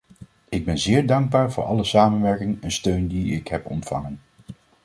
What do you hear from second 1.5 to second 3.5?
voor alle samenwerking en steun die ik